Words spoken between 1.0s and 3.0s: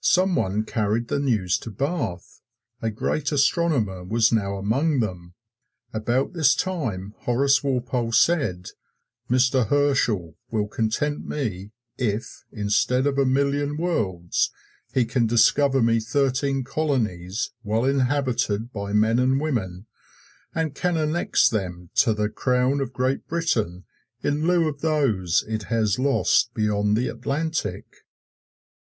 the news to Bath a